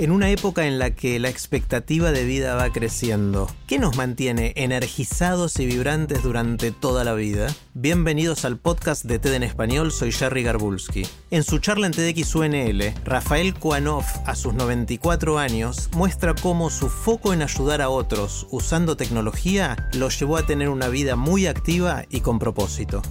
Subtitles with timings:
[0.00, 4.54] En una época en la que la expectativa de vida va creciendo, ¿qué nos mantiene
[4.56, 7.54] energizados y vibrantes durante toda la vida?
[7.74, 11.02] Bienvenidos al podcast de TED en Español, soy Jerry Garbulski.
[11.30, 17.34] En su charla en TEDxUNL, Rafael Kuanov, a sus 94 años, muestra cómo su foco
[17.34, 22.22] en ayudar a otros usando tecnología lo llevó a tener una vida muy activa y
[22.22, 23.02] con propósito.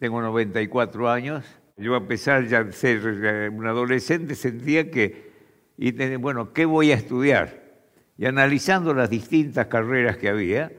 [0.00, 1.44] Tengo 94 años.
[1.76, 5.30] Yo a pesar de ser eh, un adolescente sentía que,
[5.76, 7.62] y, bueno, ¿qué voy a estudiar?
[8.18, 10.72] Y analizando las distintas carreras que había,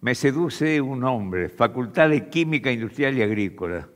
[0.00, 3.88] me seduce un hombre, Facultad de Química Industrial y Agrícola.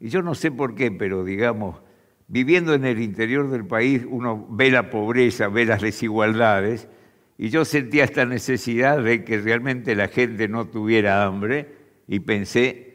[0.00, 1.80] Y yo no sé por qué, pero digamos,
[2.28, 6.88] viviendo en el interior del país, uno ve la pobreza, ve las desigualdades,
[7.36, 11.68] y yo sentía esta necesidad de que realmente la gente no tuviera hambre,
[12.08, 12.93] y pensé,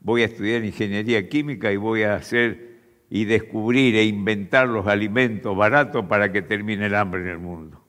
[0.00, 2.68] voy a estudiar ingeniería química y voy a hacer
[3.10, 7.82] y descubrir e inventar los alimentos baratos para que termine el hambre en el mundo.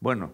[0.00, 0.32] Bueno,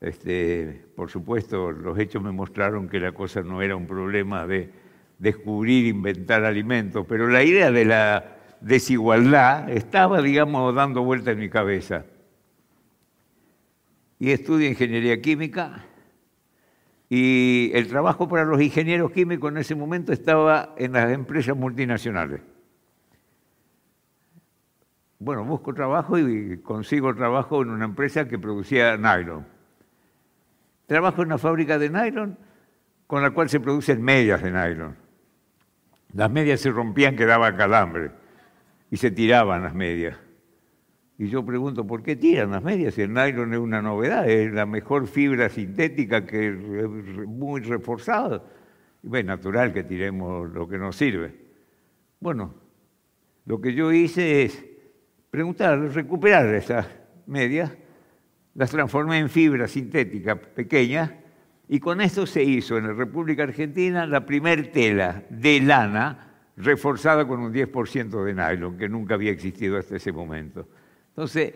[0.00, 4.70] este, por supuesto, los hechos me mostraron que la cosa no era un problema de
[5.18, 11.48] descubrir, inventar alimentos, pero la idea de la desigualdad estaba, digamos, dando vuelta en mi
[11.48, 12.06] cabeza.
[14.18, 15.84] Y estudio ingeniería química
[17.14, 22.40] y el trabajo para los ingenieros químicos en ese momento estaba en las empresas multinacionales.
[25.18, 29.46] Bueno, busco trabajo y consigo trabajo en una empresa que producía nylon.
[30.86, 32.38] Trabajo en una fábrica de nylon
[33.06, 34.96] con la cual se producen medias de nylon.
[36.14, 38.10] Las medias se rompían, quedaba calambre
[38.90, 40.16] y se tiraban las medias.
[41.18, 42.94] Y yo pregunto, ¿por qué tiran las medias?
[42.94, 48.42] Si el nylon es una novedad, es la mejor fibra sintética que es muy reforzada.
[49.02, 51.34] Y es natural que tiremos lo que nos sirve.
[52.20, 52.54] Bueno,
[53.44, 54.64] lo que yo hice es
[55.30, 56.86] preguntar, recuperar esas
[57.26, 57.72] medias,
[58.54, 61.18] las transformé en fibra sintética pequeña
[61.68, 67.26] y con esto se hizo en la República Argentina la primer tela de lana reforzada
[67.26, 70.68] con un 10% de nylon, que nunca había existido hasta ese momento.
[71.12, 71.52] Entonces,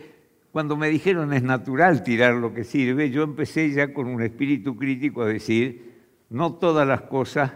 [0.53, 4.77] cuando me dijeron es natural tirar lo que sirve, yo empecé ya con un espíritu
[4.77, 5.95] crítico a decir,
[6.29, 7.53] no todas las cosas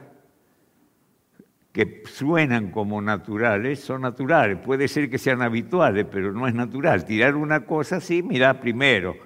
[1.72, 4.58] que suenan como naturales son naturales.
[4.58, 7.04] Puede ser que sean habituales, pero no es natural.
[7.04, 9.16] Tirar una cosa sí, mira primero.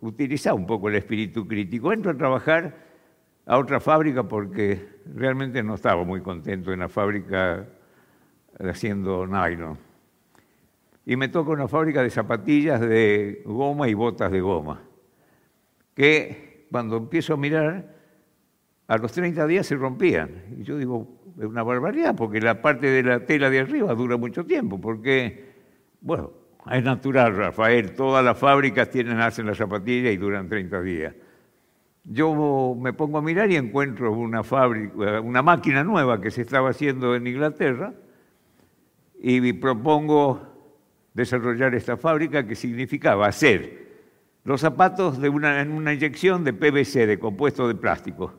[0.00, 1.92] Utilizar un poco el espíritu crítico.
[1.92, 2.76] Entro a trabajar
[3.46, 7.66] a otra fábrica porque realmente no estaba muy contento en la fábrica
[8.58, 9.93] haciendo nylon
[11.06, 14.82] y me toca una fábrica de zapatillas de goma y botas de goma,
[15.94, 17.94] que cuando empiezo a mirar,
[18.86, 20.30] a los 30 días se rompían.
[20.58, 24.16] Y yo digo, es una barbaridad, porque la parte de la tela de arriba dura
[24.16, 25.52] mucho tiempo, porque,
[26.00, 26.32] bueno,
[26.70, 31.14] es natural, Rafael, todas las fábricas tienen, hacen las zapatillas y duran 30 días.
[32.04, 36.70] Yo me pongo a mirar y encuentro una fábrica, una máquina nueva que se estaba
[36.70, 37.94] haciendo en Inglaterra
[39.18, 40.53] y propongo
[41.14, 43.84] desarrollar esta fábrica que significaba hacer
[44.42, 48.34] los zapatos de una, en una inyección de PVC, de compuesto de plástico,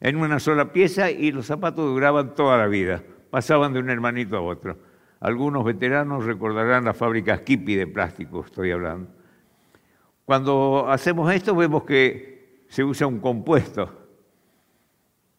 [0.00, 4.36] en una sola pieza y los zapatos duraban toda la vida, pasaban de un hermanito
[4.36, 4.78] a otro.
[5.20, 9.08] Algunos veteranos recordarán las fábricas Kipi de plástico, estoy hablando.
[10.24, 14.06] Cuando hacemos esto vemos que se usa un compuesto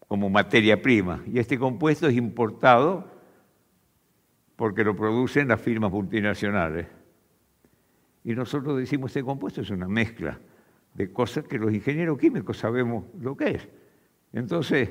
[0.08, 3.17] como materia prima y este compuesto es importado
[4.58, 6.88] porque lo producen las firmas multinacionales.
[8.24, 10.36] Y nosotros decimos, este compuesto es una mezcla
[10.94, 13.68] de cosas que los ingenieros químicos sabemos lo que es.
[14.32, 14.90] Entonces,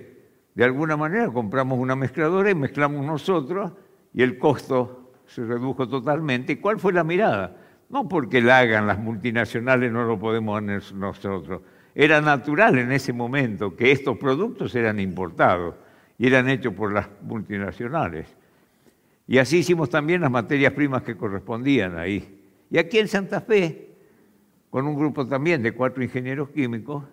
[0.55, 3.73] de alguna manera compramos una mezcladora y mezclamos nosotros
[4.13, 6.53] y el costo se redujo totalmente.
[6.53, 7.57] ¿Y cuál fue la mirada?
[7.89, 11.61] No porque la hagan las multinacionales, no lo podemos hacer nosotros.
[11.93, 15.75] Era natural en ese momento que estos productos eran importados
[16.17, 18.36] y eran hechos por las multinacionales.
[19.27, 22.41] Y así hicimos también las materias primas que correspondían ahí.
[22.69, 23.89] Y aquí en Santa Fe,
[24.69, 27.03] con un grupo también de cuatro ingenieros químicos,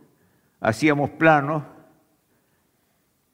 [0.61, 1.65] hacíamos planos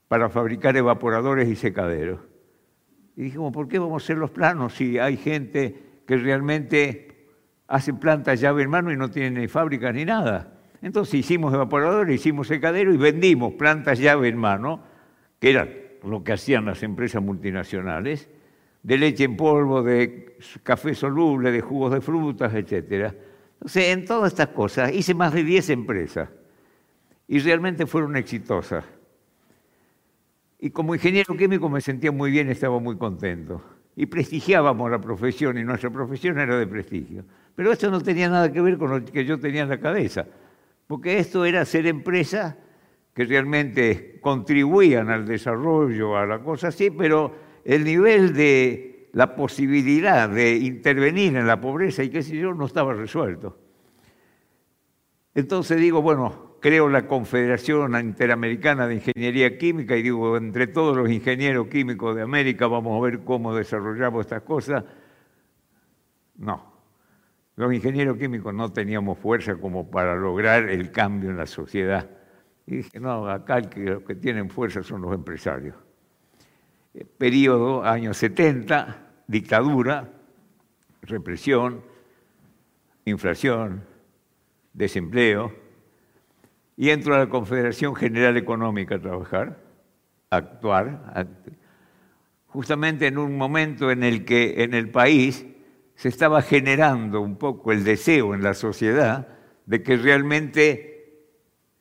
[0.09, 2.21] para fabricar evaporadores y secaderos.
[3.17, 7.29] Y dijimos, ¿por qué vamos a hacer los planos si hay gente que realmente
[7.69, 10.55] hace plantas llave en mano y no tiene ni fábrica ni nada?
[10.81, 14.83] Entonces hicimos evaporadores, hicimos secadero y vendimos plantas llave en mano,
[15.39, 15.69] que era
[16.03, 18.29] lo que hacían las empresas multinacionales,
[18.83, 23.15] de leche en polvo, de café soluble, de jugos de frutas, etc.
[23.55, 26.29] Entonces, en todas estas cosas hice más de 10 empresas
[27.29, 28.85] y realmente fueron exitosas.
[30.59, 33.63] Y como ingeniero químico me sentía muy bien, estaba muy contento.
[33.97, 37.25] Y prestigiábamos la profesión y nuestra profesión era de prestigio.
[37.55, 40.27] Pero esto no tenía nada que ver con lo que yo tenía en la cabeza,
[40.87, 42.57] porque esto era ser empresa
[43.15, 47.35] que realmente contribuían al desarrollo, a la cosa así, pero
[47.71, 52.67] el nivel de la posibilidad de intervenir en la pobreza y qué sé yo no
[52.67, 53.57] estaba resuelto.
[55.37, 61.09] Entonces digo, bueno, creo la Confederación Interamericana de Ingeniería Química y digo, entre todos los
[61.09, 64.83] ingenieros químicos de América vamos a ver cómo desarrollamos estas cosas.
[66.39, 66.73] No,
[67.55, 72.11] los ingenieros químicos no teníamos fuerza como para lograr el cambio en la sociedad.
[72.67, 75.77] Y dije, no, acá los que tienen fuerza son los empresarios.
[76.93, 80.09] Eh, periodo, años 70, dictadura,
[81.03, 81.83] represión,
[83.05, 83.85] inflación,
[84.73, 85.53] desempleo,
[86.77, 89.59] y entro a la Confederación General Económica a trabajar,
[90.31, 91.27] a actuar,
[92.47, 95.47] justamente en un momento en el que en el país
[95.95, 99.29] se estaba generando un poco el deseo en la sociedad
[99.67, 101.29] de que realmente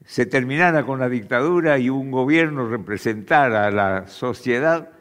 [0.06, 4.92] se terminara con la dictadura y un gobierno representara a la sociedad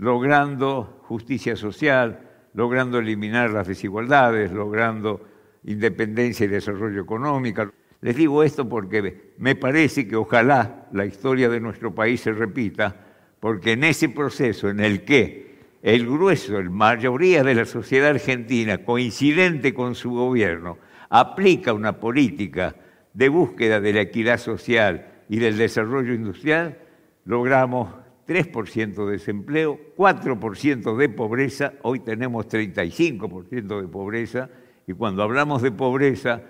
[0.00, 2.20] logrando justicia social,
[2.54, 5.20] logrando eliminar las desigualdades, logrando
[5.64, 7.70] independencia y desarrollo económico.
[8.00, 12.96] Les digo esto porque me parece que ojalá la historia de nuestro país se repita,
[13.40, 18.78] porque en ese proceso en el que el grueso, la mayoría de la sociedad argentina,
[18.78, 20.78] coincidente con su gobierno,
[21.10, 22.74] aplica una política
[23.12, 26.78] de búsqueda de la equidad social y del desarrollo industrial,
[27.26, 27.90] logramos
[28.30, 34.50] 3% de desempleo, 4% de pobreza, hoy tenemos 35% de pobreza,
[34.86, 36.40] y cuando hablamos de pobreza,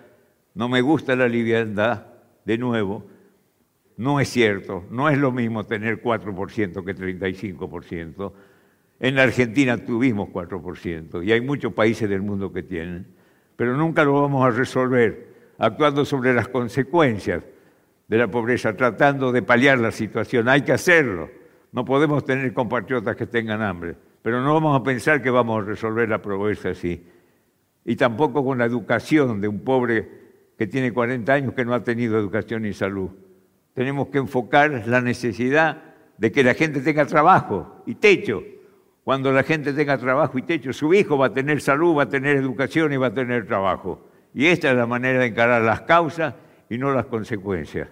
[0.53, 2.05] no me gusta la liviandad,
[2.44, 3.06] de nuevo,
[3.97, 8.32] no es cierto, no es lo mismo tener 4% que 35%.
[8.99, 13.06] En la Argentina tuvimos 4% y hay muchos países del mundo que tienen,
[13.56, 17.43] pero nunca lo vamos a resolver actuando sobre las consecuencias
[18.06, 20.47] de la pobreza, tratando de paliar la situación.
[20.47, 21.39] Hay que hacerlo.
[21.72, 25.67] No podemos tener compatriotas que tengan hambre, pero no vamos a pensar que vamos a
[25.67, 27.06] resolver la pobreza así.
[27.84, 30.08] Y tampoco con la educación de un pobre
[30.58, 33.11] que tiene 40 años que no ha tenido educación ni salud.
[33.72, 35.82] Tenemos que enfocar la necesidad
[36.19, 38.43] de que la gente tenga trabajo y techo.
[39.05, 42.08] Cuando la gente tenga trabajo y techo, su hijo va a tener salud, va a
[42.08, 44.06] tener educación y va a tener trabajo.
[44.34, 46.34] Y esta es la manera de encarar las causas
[46.69, 47.88] y no las consecuencias.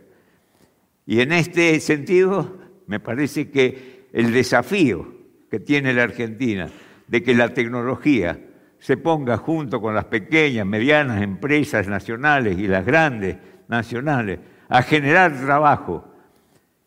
[1.07, 2.59] Y en este sentido,
[2.89, 5.07] me parece que el desafío
[5.51, 6.69] que tiene la Argentina
[7.07, 8.41] de que la tecnología
[8.79, 13.37] se ponga junto con las pequeñas, medianas empresas nacionales y las grandes
[13.69, 16.05] nacionales a generar trabajo.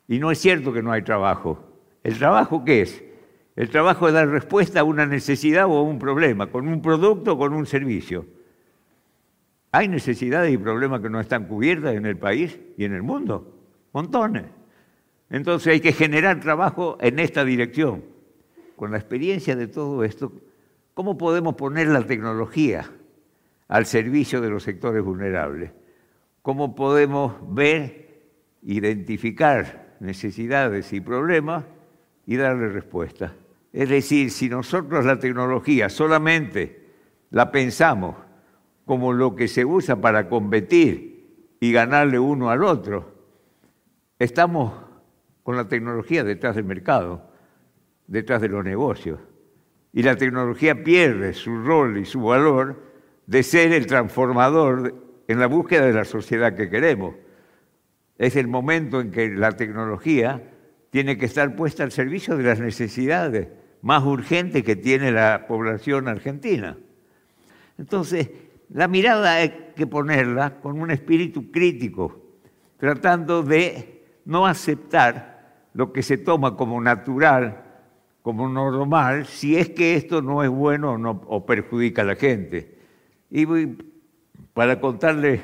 [0.08, 1.64] Y no es cierto que no hay trabajo.
[2.02, 3.02] ¿El trabajo qué es?
[3.54, 7.34] El trabajo es dar respuesta a una necesidad o a un problema, con un producto
[7.34, 8.26] o con un servicio.
[9.70, 13.54] Hay necesidades y problemas que no están cubiertas en el país y en el mundo,
[13.92, 14.61] montones.
[15.32, 18.04] Entonces hay que generar trabajo en esta dirección.
[18.76, 20.30] Con la experiencia de todo esto,
[20.92, 22.88] ¿cómo podemos poner la tecnología
[23.66, 25.72] al servicio de los sectores vulnerables?
[26.42, 28.20] ¿Cómo podemos ver,
[28.62, 31.64] identificar necesidades y problemas
[32.26, 33.34] y darle respuesta?
[33.72, 36.88] Es decir, si nosotros la tecnología solamente
[37.30, 38.16] la pensamos
[38.84, 43.14] como lo que se usa para competir y ganarle uno al otro.
[44.18, 44.91] Estamos
[45.42, 47.30] con la tecnología detrás del mercado,
[48.06, 49.20] detrás de los negocios.
[49.92, 52.82] Y la tecnología pierde su rol y su valor
[53.26, 54.94] de ser el transformador
[55.28, 57.14] en la búsqueda de la sociedad que queremos.
[58.18, 60.42] Es el momento en que la tecnología
[60.90, 63.48] tiene que estar puesta al servicio de las necesidades
[63.82, 66.76] más urgentes que tiene la población argentina.
[67.78, 68.30] Entonces,
[68.70, 72.22] la mirada hay que ponerla con un espíritu crítico,
[72.78, 75.31] tratando de no aceptar
[75.74, 77.72] lo que se toma como natural
[78.22, 80.94] como normal si es que esto no es bueno
[81.26, 82.78] o, perjudica a la gente.
[83.30, 83.46] Y
[84.54, 85.40] para contarle,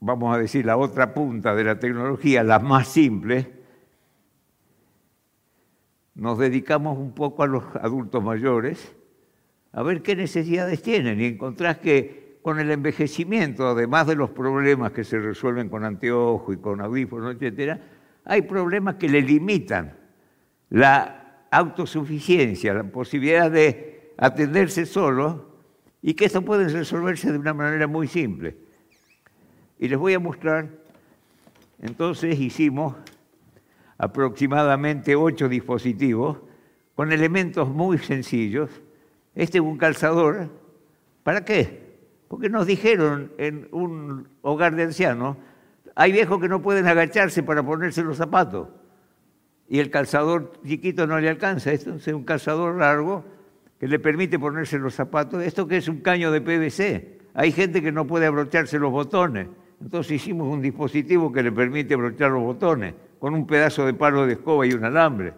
[0.00, 3.50] vamos a decir, la otra punta de la tecnología, la más simple,
[6.14, 8.94] nos dedicamos un poco a los adultos mayores
[9.72, 14.92] a ver qué necesidades tienen y encontrás que con el envejecimiento, además de los problemas
[14.92, 17.80] que se resuelven con anteojos y con audífonos, etcétera,
[18.28, 19.96] hay problemas que le limitan
[20.68, 25.48] la autosuficiencia, la posibilidad de atenderse solo
[26.02, 28.54] y que esto puede resolverse de una manera muy simple.
[29.78, 30.68] Y les voy a mostrar,
[31.80, 32.94] entonces hicimos
[33.96, 36.38] aproximadamente ocho dispositivos
[36.94, 38.70] con elementos muy sencillos.
[39.34, 40.50] Este es un calzador.
[41.22, 41.96] ¿Para qué?
[42.28, 45.38] Porque nos dijeron en un hogar de ancianos,
[46.00, 48.68] hay viejos que no pueden agacharse para ponerse los zapatos
[49.68, 51.72] y el calzador chiquito no le alcanza.
[51.72, 53.24] Esto es un calzador largo
[53.80, 55.42] que le permite ponerse los zapatos.
[55.42, 57.18] Esto que es un caño de PVC.
[57.34, 59.48] Hay gente que no puede abrocharse los botones.
[59.80, 64.24] Entonces hicimos un dispositivo que le permite abrochar los botones con un pedazo de palo
[64.24, 65.34] de escoba y un alambre.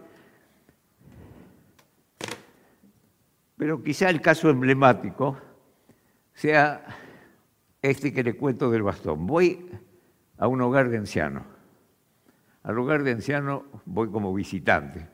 [3.57, 5.38] Pero quizá el caso emblemático
[6.35, 6.85] sea
[7.81, 9.26] este que le cuento del bastón.
[9.26, 9.67] Voy
[10.40, 11.44] a un hogar de ancianos
[12.62, 15.06] al hogar de ancianos voy como visitante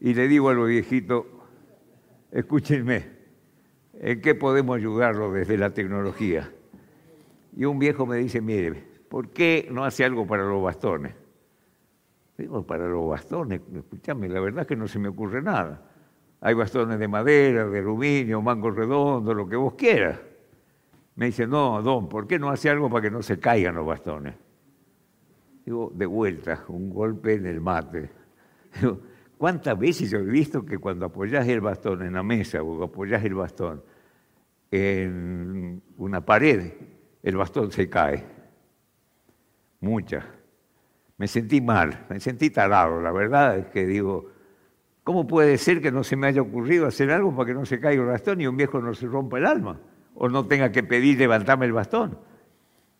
[0.00, 1.26] y le digo a los viejitos,
[2.30, 3.04] escúchenme,
[3.92, 6.50] ¿en qué podemos ayudarlo desde la tecnología?
[7.54, 11.14] Y un viejo me dice, mire, ¿por qué no hace algo para los bastones?
[12.38, 15.82] Digo, para los bastones, escúchame, la verdad es que no se me ocurre nada.
[16.40, 20.18] Hay bastones de madera, de aluminio, mango redondo, lo que vos quieras.
[21.16, 23.86] Me dice, no, don, ¿por qué no hace algo para que no se caigan los
[23.86, 24.34] bastones?
[25.64, 28.10] Digo, de vuelta, un golpe en el mate.
[29.40, 33.24] ¿cuántas veces yo he visto que cuando apoyás el bastón en la mesa o apoyás
[33.24, 33.82] el bastón
[34.70, 36.72] en una pared,
[37.22, 38.24] el bastón se cae?
[39.80, 40.24] Muchas.
[41.16, 43.00] Me sentí mal, me sentí tarado.
[43.00, 44.30] La verdad es que digo,
[45.04, 47.80] ¿cómo puede ser que no se me haya ocurrido hacer algo para que no se
[47.80, 49.80] caiga el bastón y un viejo no se rompa el alma?
[50.14, 52.18] O no tenga que pedir levantarme el bastón.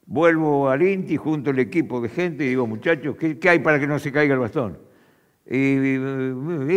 [0.06, 3.86] Vuelvo al INTI junto al equipo de gente y digo, muchachos, ¿qué, hay para que
[3.86, 4.78] no se caiga el bastón?
[5.46, 5.76] Y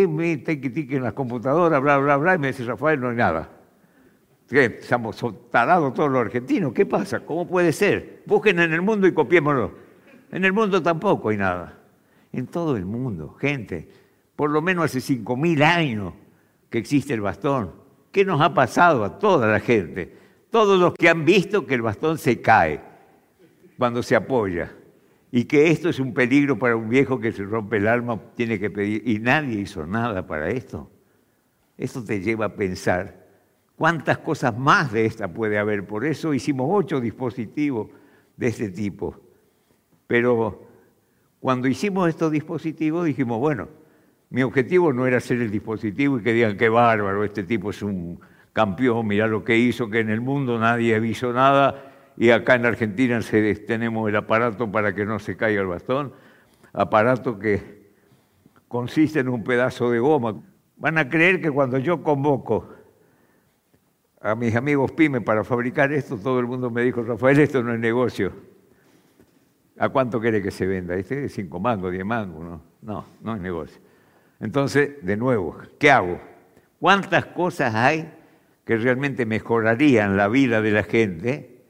[0.08, 3.50] me tiqui en las computadoras, bla, bla, bla, y me dice, Rafael, no hay nada.
[4.48, 4.64] ¿Qué?
[4.66, 6.72] Estamos tarados todos los argentinos.
[6.72, 7.20] ¿Qué pasa?
[7.20, 8.22] ¿Cómo puede ser?
[8.26, 9.72] Busquen en el mundo y copiémoslo.
[10.30, 11.78] En el mundo tampoco hay nada.
[12.32, 13.88] En todo el mundo, gente.
[14.36, 16.12] Por lo menos hace 5.000 años
[16.68, 17.72] que existe el bastón.
[18.12, 20.23] ¿Qué nos ha pasado a toda la gente?
[20.54, 22.80] Todos los que han visto que el bastón se cae
[23.76, 24.72] cuando se apoya.
[25.32, 28.60] Y que esto es un peligro para un viejo que se rompe el alma, tiene
[28.60, 29.02] que pedir.
[29.04, 30.88] Y nadie hizo nada para esto.
[31.76, 33.26] Esto te lleva a pensar
[33.74, 35.88] cuántas cosas más de esta puede haber.
[35.88, 37.88] Por eso hicimos ocho dispositivos
[38.36, 39.16] de este tipo.
[40.06, 40.68] Pero
[41.40, 43.66] cuando hicimos estos dispositivos dijimos, bueno,
[44.30, 47.82] mi objetivo no era hacer el dispositivo y que digan qué bárbaro, este tipo es
[47.82, 48.20] un
[48.54, 52.64] campeón, mira lo que hizo, que en el mundo nadie visto nada y acá en
[52.64, 53.20] Argentina
[53.66, 56.12] tenemos el aparato para que no se caiga el bastón,
[56.72, 57.90] aparato que
[58.68, 60.40] consiste en un pedazo de goma.
[60.76, 62.68] Van a creer que cuando yo convoco
[64.20, 67.74] a mis amigos pyme para fabricar esto, todo el mundo me dijo, Rafael, esto no
[67.74, 68.32] es negocio.
[69.76, 70.94] ¿A cuánto quiere que se venda?
[70.94, 73.80] Este es cinco mangos, diez mangos, no, no, no es negocio.
[74.38, 76.20] Entonces, de nuevo, ¿qué hago?
[76.78, 78.12] ¿Cuántas cosas hay
[78.64, 81.62] que realmente mejorarían la vida de la gente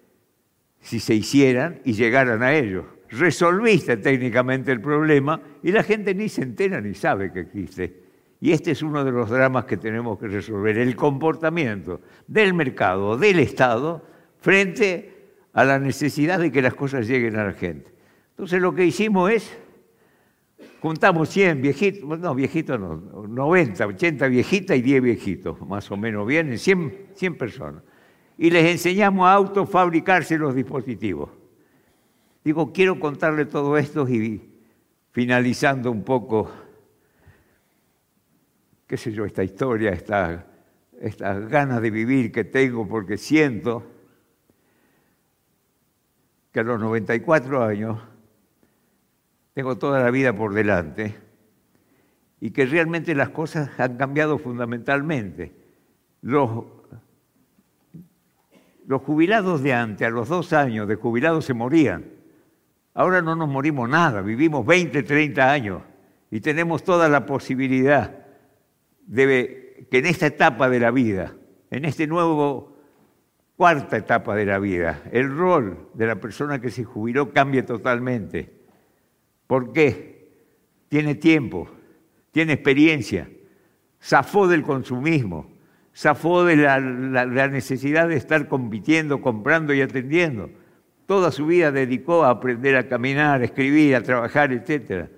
[0.80, 2.84] si se hicieran y llegaran a ellos.
[3.10, 8.04] Resolviste técnicamente el problema y la gente ni se entera ni sabe que existe.
[8.40, 13.16] Y este es uno de los dramas que tenemos que resolver, el comportamiento del mercado,
[13.16, 14.06] del Estado,
[14.40, 15.14] frente
[15.54, 17.90] a la necesidad de que las cosas lleguen a la gente.
[18.30, 19.56] Entonces lo que hicimos es,
[20.84, 26.26] juntamos 100 viejitos, no, viejitos no, 90, 80 viejitas y 10 viejitos, más o menos
[26.26, 27.82] bien, 100, 100 personas
[28.36, 31.30] y les enseñamos a autofabricarse los dispositivos.
[32.44, 34.42] Digo, quiero contarle todo esto y
[35.10, 36.50] finalizando un poco,
[38.86, 40.44] qué sé yo, esta historia, estas
[41.00, 43.84] esta ganas de vivir que tengo porque siento
[46.52, 47.98] que a los 94 años
[49.54, 51.14] tengo toda la vida por delante
[52.40, 55.52] y que realmente las cosas han cambiado fundamentalmente.
[56.20, 56.64] Los
[59.02, 62.04] jubilados de antes, a los dos años de jubilados se morían.
[62.92, 65.82] Ahora no nos morimos nada, vivimos 20, 30 años.
[66.30, 68.26] y tenemos toda la posibilidad
[69.06, 71.32] de que en esta etapa de la vida,
[71.70, 72.76] en este nuevo
[73.56, 78.53] cuarta etapa de la vida, el rol de la persona que se jubiló cambie totalmente.
[79.54, 80.32] ¿Por qué?
[80.88, 81.70] Tiene tiempo,
[82.32, 83.30] tiene experiencia,
[84.02, 85.48] zafó del consumismo,
[85.94, 86.80] zafó de la,
[87.46, 90.50] necesidad de estar compitiendo, comprando y atendiendo.
[91.06, 95.08] Toda su vida dedicó a aprender a caminar, a escribir, a trabajar, etc.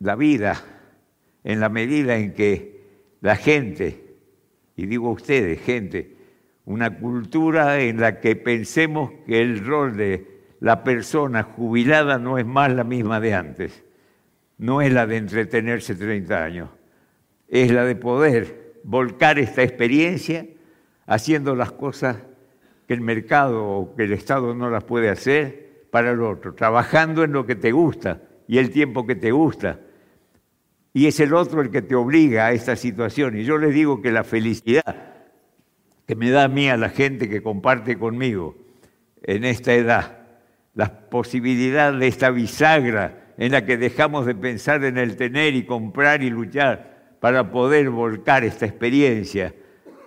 [0.00, 0.60] La vida,
[1.44, 2.82] en la medida en que
[3.20, 4.16] la gente,
[4.74, 6.16] y digo ustedes, gente,
[6.64, 12.46] una cultura en la que pensemos que el rol de la persona jubilada no es
[12.46, 13.84] más la misma de antes,
[14.58, 16.70] no es la de entretenerse 30 años,
[17.48, 20.46] es la de poder volcar esta experiencia
[21.06, 22.18] haciendo las cosas
[22.86, 27.24] que el mercado o que el Estado no las puede hacer para el otro, trabajando
[27.24, 29.80] en lo que te gusta y el tiempo que te gusta.
[30.92, 33.38] Y es el otro el que te obliga a esta situación.
[33.38, 35.08] Y yo les digo que la felicidad
[36.06, 38.56] que me da a mí a la gente que comparte conmigo
[39.22, 40.17] en esta edad,
[40.78, 45.64] la posibilidad de esta bisagra en la que dejamos de pensar en el tener y
[45.64, 49.56] comprar y luchar para poder volcar esta experiencia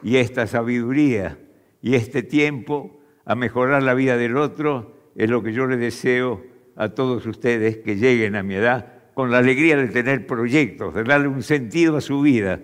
[0.02, 1.38] y esta sabiduría
[1.82, 6.42] y este tiempo a mejorar la vida del otro, es lo que yo le deseo
[6.78, 11.04] a todos ustedes que lleguen a mi edad con la alegría de tener proyectos, de
[11.04, 12.62] darle un sentido a su vida,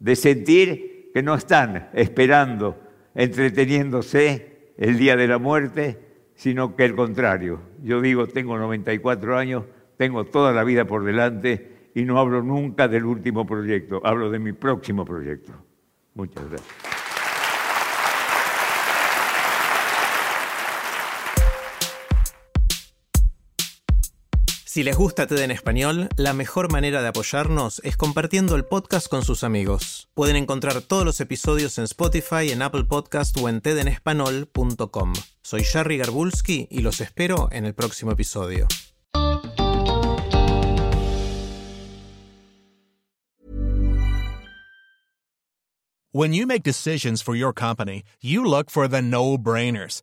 [0.00, 2.80] de sentir que no están esperando,
[3.14, 6.03] entreteniéndose el día de la muerte,
[6.44, 7.58] sino que el contrario.
[7.82, 9.64] Yo digo, tengo 94 años,
[9.96, 14.40] tengo toda la vida por delante y no hablo nunca del último proyecto, hablo de
[14.40, 15.54] mi próximo proyecto.
[16.12, 16.93] Muchas gracias.
[24.74, 29.06] Si les gusta TED en español, la mejor manera de apoyarnos es compartiendo el podcast
[29.06, 30.08] con sus amigos.
[30.14, 35.12] Pueden encontrar todos los episodios en Spotify, en Apple Podcast o en tedenespanol.com.
[35.44, 38.66] Soy Jerry Garbulski y los espero en el próximo episodio.
[46.10, 50.02] When you make decisions for your company, you look for the no-brainers.